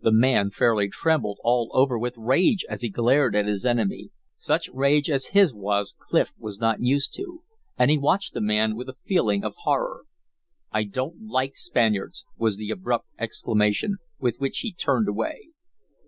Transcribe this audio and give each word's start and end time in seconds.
The 0.00 0.12
man 0.12 0.50
fairly 0.50 0.88
trembled 0.88 1.40
all 1.42 1.72
over 1.74 1.98
with 1.98 2.14
rage 2.16 2.64
as 2.68 2.82
he 2.82 2.88
glared 2.88 3.34
at 3.34 3.46
his 3.46 3.66
enemy; 3.66 4.10
such 4.36 4.68
rage 4.72 5.10
as 5.10 5.30
his 5.34 5.52
was 5.52 5.96
Clif 5.98 6.32
was 6.38 6.60
not 6.60 6.80
used 6.82 7.12
to, 7.14 7.42
and 7.76 7.90
he 7.90 7.98
watched 7.98 8.32
the 8.32 8.40
man 8.40 8.76
with 8.76 8.88
a 8.88 8.94
feeling 9.04 9.42
of 9.42 9.54
horror. 9.64 10.04
"I 10.70 10.84
don't 10.84 11.20
like 11.26 11.56
Spaniards!" 11.56 12.24
was 12.36 12.56
the 12.58 12.70
abrupt 12.70 13.08
exclamation, 13.18 13.96
with 14.20 14.36
which 14.38 14.60
he 14.60 14.72
turned 14.72 15.08
away. 15.08 15.48